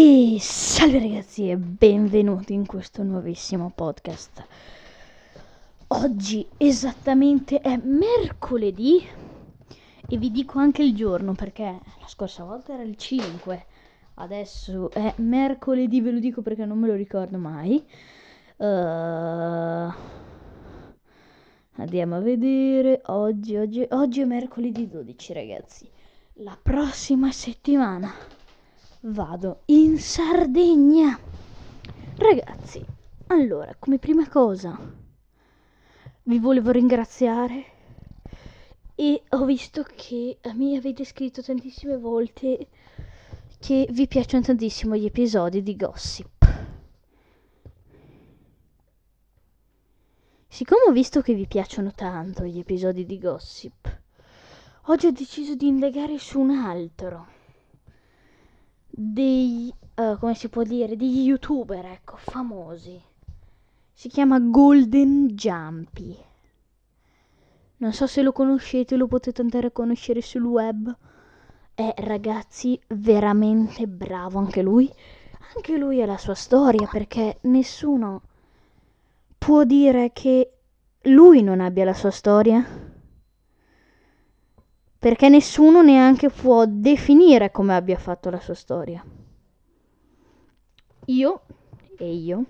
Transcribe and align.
E 0.00 0.38
salve 0.38 1.00
ragazzi 1.00 1.50
e 1.50 1.56
benvenuti 1.56 2.52
in 2.52 2.66
questo 2.66 3.02
nuovissimo 3.02 3.72
podcast. 3.74 4.46
Oggi 5.88 6.46
esattamente 6.56 7.60
è 7.60 7.76
mercoledì 7.82 9.04
e 10.08 10.16
vi 10.16 10.30
dico 10.30 10.60
anche 10.60 10.84
il 10.84 10.94
giorno 10.94 11.32
perché 11.32 11.64
la 11.64 12.06
scorsa 12.06 12.44
volta 12.44 12.74
era 12.74 12.84
il 12.84 12.94
5, 12.94 13.66
adesso 14.14 14.88
è 14.92 15.14
mercoledì, 15.16 16.00
ve 16.00 16.12
lo 16.12 16.20
dico 16.20 16.42
perché 16.42 16.64
non 16.64 16.78
me 16.78 16.86
lo 16.86 16.94
ricordo 16.94 17.36
mai. 17.36 17.84
Uh, 18.56 19.92
andiamo 21.72 22.14
a 22.14 22.20
vedere, 22.20 23.00
oggi, 23.06 23.56
oggi, 23.56 23.84
oggi 23.90 24.20
è 24.20 24.24
mercoledì 24.24 24.86
12 24.86 25.32
ragazzi. 25.32 25.90
La 26.34 26.56
prossima 26.62 27.32
settimana 27.32 28.36
vado 29.00 29.62
in 29.66 29.98
Sardegna. 29.98 31.18
Ragazzi, 32.16 32.84
allora, 33.28 33.74
come 33.78 33.98
prima 33.98 34.28
cosa, 34.28 34.76
vi 36.24 36.38
volevo 36.38 36.70
ringraziare 36.70 37.64
e 38.94 39.22
ho 39.28 39.44
visto 39.44 39.86
che 39.94 40.38
mi 40.54 40.76
avete 40.76 41.04
scritto 41.04 41.42
tantissime 41.42 41.96
volte 41.96 42.68
che 43.60 43.86
vi 43.90 44.08
piacciono 44.08 44.42
tantissimo 44.42 44.96
gli 44.96 45.04
episodi 45.04 45.62
di 45.62 45.76
Gossip. 45.76 46.46
Siccome 50.48 50.82
ho 50.88 50.92
visto 50.92 51.20
che 51.20 51.34
vi 51.34 51.46
piacciono 51.46 51.92
tanto 51.92 52.42
gli 52.42 52.58
episodi 52.58 53.06
di 53.06 53.18
Gossip, 53.20 54.00
oggi 54.86 55.06
ho 55.06 55.12
deciso 55.12 55.54
di 55.54 55.68
indagare 55.68 56.18
su 56.18 56.40
un 56.40 56.50
altro 56.50 57.36
dei, 58.90 59.72
uh, 59.96 60.18
come 60.18 60.34
si 60.34 60.48
può 60.48 60.62
dire, 60.62 60.96
degli 60.96 61.20
youtuber, 61.20 61.84
ecco, 61.84 62.16
famosi. 62.16 63.00
Si 63.92 64.08
chiama 64.08 64.38
Golden 64.38 65.28
Jumpy. 65.28 66.16
Non 67.78 67.92
so 67.92 68.06
se 68.06 68.22
lo 68.22 68.32
conoscete, 68.32 68.96
lo 68.96 69.06
potete 69.06 69.40
andare 69.40 69.68
a 69.68 69.70
conoscere 69.70 70.20
sul 70.20 70.44
web. 70.44 70.96
È 71.74 71.94
ragazzi 71.98 72.80
veramente 72.88 73.86
bravo 73.86 74.38
anche 74.38 74.62
lui. 74.62 74.90
Anche 75.54 75.76
lui 75.76 76.02
ha 76.02 76.06
la 76.06 76.18
sua 76.18 76.34
storia 76.34 76.88
perché 76.90 77.38
nessuno 77.42 78.22
può 79.38 79.64
dire 79.64 80.10
che 80.12 80.52
lui 81.02 81.42
non 81.42 81.60
abbia 81.60 81.84
la 81.84 81.94
sua 81.94 82.10
storia. 82.10 82.64
Perché 84.98 85.28
nessuno 85.28 85.82
neanche 85.82 86.28
può 86.28 86.64
definire 86.66 87.50
come 87.50 87.74
abbia 87.74 87.98
fatto 87.98 88.30
la 88.30 88.40
sua 88.40 88.54
storia. 88.54 89.04
Io 91.06 91.42
e 91.98 92.14
io 92.14 92.44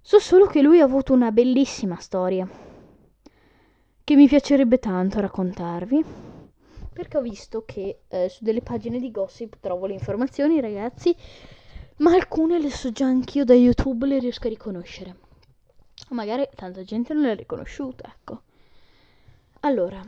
so 0.00 0.18
solo 0.18 0.46
che 0.46 0.62
lui 0.62 0.80
ha 0.80 0.84
avuto 0.84 1.12
una 1.12 1.30
bellissima 1.30 1.96
storia 1.96 2.48
che 4.02 4.16
mi 4.16 4.26
piacerebbe 4.26 4.78
tanto 4.78 5.20
raccontarvi 5.20 6.04
perché 6.92 7.18
ho 7.18 7.20
visto 7.20 7.64
che 7.64 8.00
eh, 8.08 8.28
su 8.28 8.42
delle 8.42 8.62
pagine 8.62 8.98
di 8.98 9.10
gossip 9.10 9.58
trovo 9.60 9.86
le 9.86 9.92
informazioni 9.92 10.60
ragazzi 10.60 11.14
ma 11.98 12.12
alcune 12.12 12.58
le 12.58 12.70
so 12.70 12.90
già 12.90 13.06
anch'io 13.06 13.44
da 13.44 13.54
youtube 13.54 14.06
le 14.06 14.18
riesco 14.18 14.46
a 14.46 14.50
riconoscere 14.50 15.16
magari 16.10 16.48
tanta 16.54 16.82
gente 16.82 17.12
non 17.12 17.24
le 17.24 17.30
ha 17.30 17.34
riconosciute 17.34 18.04
ecco 18.06 18.42
allora 19.60 20.02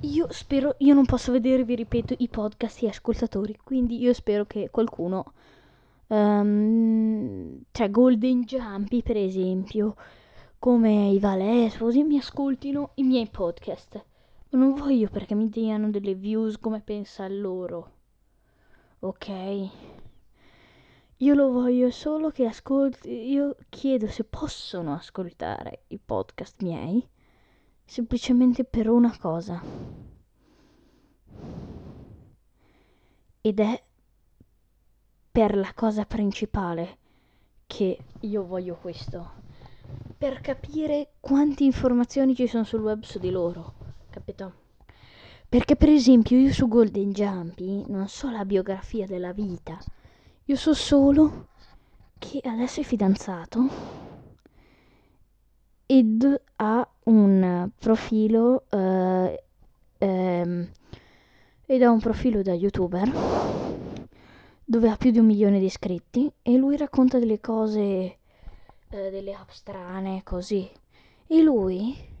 io 0.00 0.26
spero, 0.30 0.74
io 0.78 0.94
non 0.94 1.06
posso 1.06 1.32
vedere, 1.32 1.64
vi 1.64 1.76
ripeto, 1.76 2.14
i 2.18 2.28
podcast 2.28 2.82
e 2.82 2.88
ascoltatori, 2.88 3.56
quindi 3.62 4.00
io 4.00 4.12
spero 4.12 4.44
che 4.44 4.68
qualcuno, 4.70 5.32
um, 6.08 7.62
cioè 7.70 7.90
Golden 7.90 8.42
Jumpy 8.42 9.02
per 9.02 9.16
esempio, 9.16 9.96
come 10.58 11.08
i 11.08 11.18
Valès, 11.18 11.76
così 11.78 12.02
mi 12.02 12.18
ascoltino 12.18 12.90
i 12.94 13.02
miei 13.02 13.28
podcast. 13.28 14.04
Non 14.50 14.74
voglio 14.74 15.08
perché 15.08 15.34
mi 15.34 15.48
diano 15.48 15.90
delle 15.90 16.14
views 16.14 16.58
come 16.58 16.80
pensa 16.80 17.26
loro, 17.28 17.90
ok? 19.00 19.68
Io 21.18 21.34
lo 21.34 21.50
voglio 21.50 21.90
solo 21.90 22.30
che 22.30 22.46
ascolti, 22.46 23.30
io 23.30 23.56
chiedo 23.68 24.06
se 24.06 24.24
possono 24.24 24.92
ascoltare 24.94 25.84
i 25.88 25.98
podcast 25.98 26.62
miei 26.62 27.04
semplicemente 27.84 28.64
per 28.64 28.88
una 28.88 29.16
cosa. 29.18 29.62
Ed 33.40 33.60
è 33.60 33.82
per 35.30 35.56
la 35.56 35.72
cosa 35.74 36.04
principale 36.04 36.98
che 37.66 37.98
io 38.20 38.46
voglio 38.46 38.76
questo. 38.76 39.42
Per 40.16 40.40
capire 40.40 41.14
quante 41.20 41.64
informazioni 41.64 42.34
ci 42.34 42.46
sono 42.46 42.64
sul 42.64 42.80
web 42.80 43.02
su 43.02 43.18
di 43.18 43.30
loro, 43.30 43.74
capito? 44.10 44.62
Perché 45.48 45.76
per 45.76 45.88
esempio 45.88 46.38
io 46.38 46.52
su 46.52 46.66
Golden 46.68 47.12
Jumpy 47.12 47.84
non 47.88 48.08
so 48.08 48.30
la 48.30 48.44
biografia 48.44 49.06
della 49.06 49.32
vita, 49.32 49.78
io 50.44 50.56
so 50.56 50.72
solo 50.72 51.48
che 52.18 52.40
adesso 52.44 52.80
è 52.80 52.84
fidanzato 52.84 53.68
ed 55.86 56.42
ha 56.56 56.93
profilo 57.78 58.64
eh, 58.70 59.44
ehm, 59.98 60.70
ed 61.66 61.82
ha 61.82 61.90
un 61.90 62.00
profilo 62.00 62.42
da 62.42 62.54
youtuber 62.54 63.10
dove 64.64 64.90
ha 64.90 64.96
più 64.96 65.10
di 65.10 65.18
un 65.18 65.26
milione 65.26 65.58
di 65.58 65.66
iscritti 65.66 66.30
e 66.42 66.56
lui 66.56 66.76
racconta 66.76 67.18
delle 67.18 67.40
cose 67.40 67.80
eh, 67.80 68.18
delle 68.88 69.34
app 69.34 69.50
strane 69.50 70.22
così. 70.22 70.68
E 71.26 71.42
lui 71.42 72.12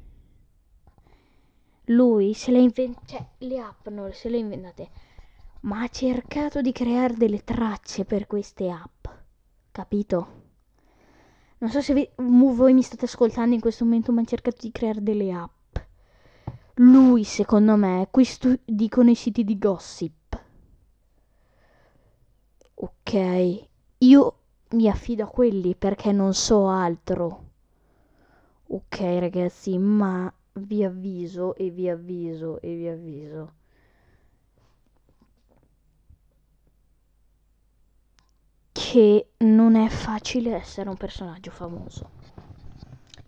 lui 1.88 2.32
se 2.32 2.50
le 2.50 2.60
inventa 2.60 3.00
cioè 3.04 3.26
le 3.38 3.58
app 3.58 3.88
non 3.88 4.10
se 4.12 4.30
le 4.30 4.38
inventate 4.38 4.88
ma 5.60 5.82
ha 5.82 5.88
cercato 5.88 6.62
di 6.62 6.72
creare 6.72 7.14
delle 7.14 7.44
tracce 7.44 8.06
per 8.06 8.26
queste 8.26 8.70
app 8.70 9.06
capito 9.70 10.43
non 11.64 11.72
so 11.72 11.80
se 11.80 11.94
vi, 11.94 12.06
voi 12.16 12.74
mi 12.74 12.82
state 12.82 13.06
ascoltando 13.06 13.54
in 13.54 13.60
questo 13.62 13.84
momento, 13.84 14.12
ma 14.12 14.20
ho 14.20 14.24
cercato 14.24 14.58
di 14.60 14.70
creare 14.70 15.02
delle 15.02 15.32
app. 15.32 15.76
Lui, 16.74 17.24
secondo 17.24 17.74
me, 17.76 18.06
questo 18.10 18.58
dicono 18.66 19.08
i 19.08 19.14
siti 19.14 19.44
di 19.44 19.58
gossip. 19.58 20.42
Ok, 22.74 23.66
io 23.96 24.38
mi 24.72 24.90
affido 24.90 25.24
a 25.24 25.28
quelli 25.28 25.74
perché 25.74 26.12
non 26.12 26.34
so 26.34 26.68
altro. 26.68 27.44
Ok, 28.66 29.00
ragazzi, 29.18 29.78
ma 29.78 30.30
vi 30.52 30.84
avviso 30.84 31.54
e 31.54 31.70
vi 31.70 31.88
avviso 31.88 32.60
e 32.60 32.74
vi 32.76 32.88
avviso 32.88 33.52
che 38.94 39.30
non 39.38 39.74
è 39.74 39.88
facile 39.88 40.54
essere 40.54 40.88
un 40.88 40.96
personaggio 40.96 41.50
famoso. 41.50 42.10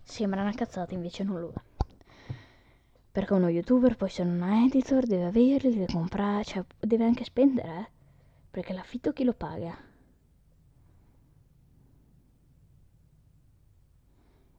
Sembra 0.04 0.42
una 0.42 0.54
cazzata, 0.54 0.94
invece 0.94 1.24
non 1.24 1.40
lo 1.40 1.52
è. 1.52 1.60
Perché 3.10 3.32
uno 3.32 3.48
youtuber 3.48 3.96
poi 3.96 4.08
se 4.08 4.22
non 4.22 4.42
ha 4.42 4.62
editor 4.62 5.04
deve 5.06 5.24
averli, 5.24 5.74
deve 5.74 5.92
comprare, 5.92 6.44
cioè 6.44 6.64
deve 6.78 7.04
anche 7.04 7.24
spendere, 7.24 7.78
eh? 7.80 7.88
Perché 8.48 8.74
l'affitto 8.74 9.12
chi 9.12 9.24
lo 9.24 9.32
paga? 9.32 9.76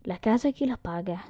La 0.01 0.17
casa 0.19 0.50
chi 0.51 0.66
la 0.66 0.78
paga? 0.78 1.23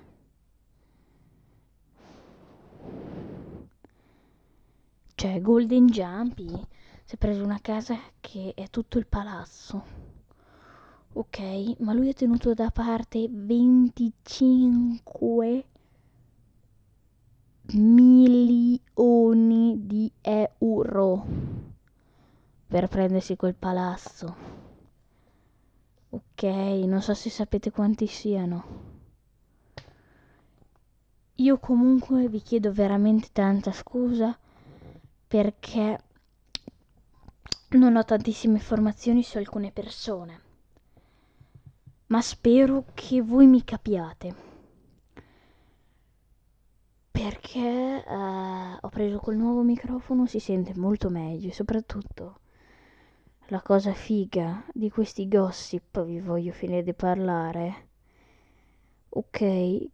Cioè 5.14 5.40
Golden 5.40 5.86
Jumpy 5.86 6.66
si 7.08 7.16
è 7.16 7.18
preso 7.18 7.42
una 7.42 7.62
casa 7.62 7.98
che 8.20 8.52
è 8.54 8.70
tutto 8.70 8.98
il 8.98 9.08
palazzo. 9.08 9.82
Ok, 11.14 11.80
ma 11.80 11.94
lui 11.94 12.10
ha 12.10 12.14
tenuto 12.14 12.54
da 12.54 12.70
parte 12.70 13.30
25 13.32 15.66
milioni 17.72 18.82
di 19.88 20.12
euro 20.20 21.26
per 22.68 22.90
prendersi 22.90 23.38
quel 23.38 23.56
palazzo. 23.56 24.36
Ok, 26.10 26.44
non 26.44 27.02
so 27.02 27.14
se 27.14 27.30
sapete 27.30 27.72
quanti 27.72 28.06
siano. 28.06 28.66
Io 31.36 31.58
comunque 31.58 32.28
vi 32.28 32.42
chiedo 32.42 32.74
veramente 32.74 33.30
tanta 33.32 33.72
scusa 33.72 34.38
perché 35.26 36.02
non 37.70 37.98
ho 37.98 38.04
tantissime 38.06 38.56
informazioni 38.56 39.24
su 39.24 39.38
alcune 39.38 39.72
persone, 39.72 40.42
ma 42.08 42.22
spero 42.22 42.86
che 42.94 43.22
voi 43.22 43.46
mi 43.46 43.64
capiate. 43.64 44.46
Perché 47.12 48.04
eh, 48.06 48.78
ho 48.80 48.90
preso 48.90 49.20
col 49.20 49.36
nuovo 49.36 49.64
microfono, 49.64 50.26
si 50.28 50.40
sente 50.40 50.74
molto 50.76 51.10
meglio 51.10 51.50
e 51.50 51.54
soprattutto 51.54 52.40
la 53.48 53.62
cosa 53.62 53.94
figa 53.94 54.64
di 54.74 54.90
questi 54.90 55.28
gossip 55.28 56.04
vi 56.06 56.22
voglio 56.22 56.54
finire 56.54 56.84
di 56.84 56.94
parlare. 56.94 57.88
Ok, 59.10 59.38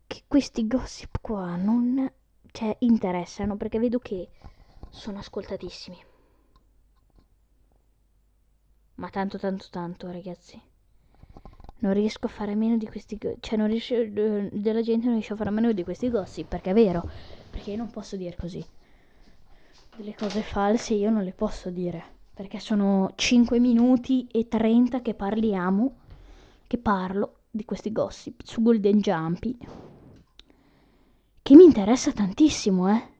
che 0.06 0.24
questi 0.28 0.68
gossip 0.68 1.18
qua 1.22 1.56
non 1.56 2.12
cioè 2.52 2.76
interessano 2.80 3.58
perché 3.58 3.80
vedo 3.80 3.98
che 3.98 4.30
sono 4.90 5.18
ascoltatissimi. 5.18 6.12
Ma 8.96 9.10
tanto 9.10 9.38
tanto 9.38 9.68
tanto, 9.70 10.12
ragazzi. 10.12 10.60
Non 11.80 11.94
riesco 11.94 12.28
a 12.28 12.30
fare 12.30 12.56
meno 12.56 12.78
di 12.78 12.88
questi 12.88 13.18
cioè 13.40 13.58
non 13.58 13.68
riesco 13.68 13.96
eh, 13.96 14.50
della 14.52 14.82
gente 14.82 15.06
non 15.06 15.16
riesce 15.16 15.34
a 15.34 15.36
fare 15.36 15.50
meno 15.50 15.72
di 15.74 15.84
questi 15.84 16.10
gossip 16.10 16.48
perché 16.48 16.72
è 16.72 16.74
vero, 16.74 17.04
perché 17.50 17.72
io 17.72 17.78
non 17.78 17.90
posso 17.90 18.16
dire 18.16 18.36
così. 18.38 18.66
Delle 19.98 20.16
cose 20.16 20.42
false 20.42 20.94
io 20.94 21.10
non 21.10 21.24
le 21.24 21.34
posso 21.34 21.70
dire 21.70 22.14
perché 22.34 22.60
sono 22.60 23.12
5 23.16 23.60
minuti 23.60 24.28
e 24.32 24.48
30 24.48 25.02
che 25.02 25.14
parliamo, 25.14 25.96
che 26.66 26.78
parlo 26.80 27.42
di 27.52 27.64
questi 27.64 27.92
gossip 27.92 28.42
su 28.44 28.64
Golden 28.64 29.00
Jumpy, 29.00 29.56
che 31.44 31.56
mi 31.56 31.64
interessa 31.64 32.12
tantissimo, 32.12 32.90
eh. 32.90 33.12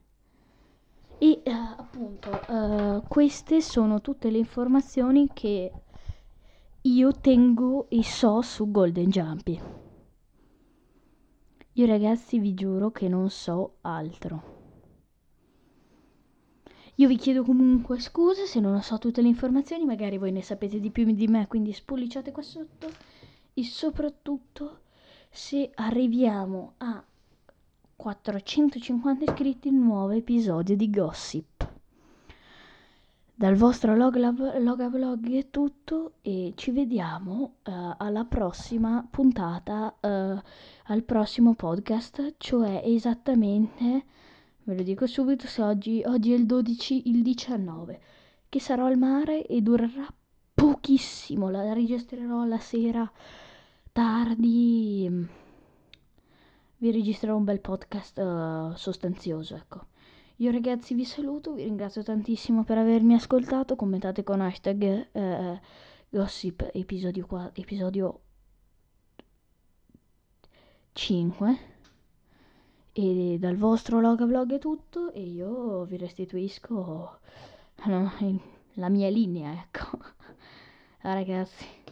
E 1.24 1.40
uh, 1.42 1.80
appunto, 1.80 2.28
uh, 2.48 3.02
queste 3.08 3.62
sono 3.62 4.02
tutte 4.02 4.30
le 4.30 4.36
informazioni 4.36 5.30
che 5.32 5.72
io 6.82 7.12
tengo 7.12 7.88
e 7.88 8.04
so 8.04 8.42
su 8.42 8.70
Golden 8.70 9.08
Jumpy. 9.08 9.58
Io 11.72 11.86
ragazzi 11.86 12.38
vi 12.38 12.52
giuro 12.52 12.90
che 12.90 13.08
non 13.08 13.30
so 13.30 13.76
altro. 13.80 14.42
Io 16.96 17.08
vi 17.08 17.16
chiedo 17.16 17.42
comunque 17.42 18.00
scusa 18.00 18.44
se 18.44 18.60
non 18.60 18.82
so 18.82 18.98
tutte 18.98 19.22
le 19.22 19.28
informazioni, 19.28 19.86
magari 19.86 20.18
voi 20.18 20.30
ne 20.30 20.42
sapete 20.42 20.78
di 20.78 20.90
più 20.90 21.10
di 21.10 21.26
me, 21.26 21.46
quindi 21.46 21.72
spolliciate 21.72 22.32
qua 22.32 22.42
sotto. 22.42 22.90
E 23.54 23.64
soprattutto 23.64 24.80
se 25.30 25.70
arriviamo 25.72 26.74
a 26.76 27.02
450 27.96 29.24
iscritti, 29.24 29.70
nuovo 29.70 30.12
episodio 30.12 30.76
di 30.76 30.90
Gossip. 30.90 31.68
Dal 33.34 33.54
vostro 33.54 33.96
Loga, 33.96 34.32
Loga 34.58 34.88
Vlog 34.88 35.30
è 35.32 35.50
tutto 35.50 36.14
e 36.22 36.52
ci 36.56 36.70
vediamo 36.70 37.56
uh, 37.64 37.94
alla 37.96 38.24
prossima 38.24 39.06
puntata, 39.10 39.94
uh, 40.00 40.08
al 40.86 41.02
prossimo 41.04 41.54
podcast, 41.54 42.34
cioè 42.38 42.82
esattamente 42.84 44.04
Ve 44.66 44.76
lo 44.76 44.82
dico 44.82 45.06
subito 45.06 45.46
se 45.46 45.60
oggi, 45.60 46.02
oggi 46.06 46.32
è 46.32 46.36
il 46.36 46.46
12, 46.46 47.10
il 47.10 47.20
19, 47.20 48.00
che 48.48 48.60
sarò 48.60 48.86
al 48.86 48.96
mare 48.96 49.46
e 49.46 49.60
durerà 49.60 50.06
pochissimo, 50.54 51.50
la 51.50 51.74
registrerò 51.74 52.46
la 52.46 52.58
sera 52.58 53.10
tardi. 53.92 55.42
Vi 56.84 56.92
registrerò 56.92 57.34
un 57.34 57.44
bel 57.44 57.60
podcast 57.60 58.18
uh, 58.18 58.74
sostanzioso, 58.74 59.56
ecco. 59.56 59.86
Io 60.36 60.50
ragazzi 60.50 60.92
vi 60.92 61.06
saluto, 61.06 61.54
vi 61.54 61.62
ringrazio 61.62 62.02
tantissimo 62.02 62.62
per 62.62 62.76
avermi 62.76 63.14
ascoltato, 63.14 63.74
commentate 63.74 64.22
con 64.22 64.42
hashtag 64.42 65.08
uh, 65.12 65.58
gossip 66.10 66.68
episodio, 66.74 67.24
qua, 67.24 67.50
episodio 67.54 68.20
5 70.92 71.58
e 72.92 73.36
dal 73.40 73.56
vostro 73.56 74.00
Loga 74.00 74.26
Vlog 74.26 74.52
è 74.52 74.58
tutto 74.58 75.10
e 75.12 75.22
io 75.22 75.84
vi 75.84 75.96
restituisco 75.96 77.18
la 78.74 78.88
mia 78.90 79.08
linea, 79.08 79.52
ecco. 79.52 79.98
Ragazzi. 81.00 81.83